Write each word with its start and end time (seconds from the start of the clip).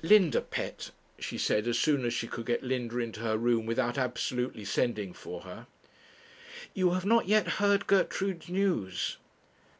'Linda, 0.00 0.40
pet,' 0.40 0.92
she 1.18 1.36
said, 1.36 1.66
as 1.66 1.76
soon 1.76 2.04
as 2.04 2.14
she 2.14 2.28
could 2.28 2.46
get 2.46 2.62
Linda 2.62 2.98
into 3.00 3.18
her 3.18 3.36
room 3.36 3.66
without 3.66 3.98
absolutely 3.98 4.64
sending 4.64 5.12
for 5.12 5.40
her, 5.40 5.66
'you 6.72 6.90
have 6.92 7.04
not 7.04 7.26
yet 7.26 7.48
heard 7.58 7.88
Gertrude's 7.88 8.48
news?' 8.48 9.16